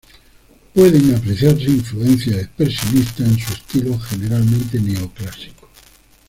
Pueden 0.73 1.13
apreciarse 1.13 1.65
influencias 1.65 2.35
expresionistas 2.37 3.19
en 3.19 3.37
su 3.37 3.53
estilo 3.53 3.99
generalmente 3.99 4.79
neoclásico. 4.79 5.69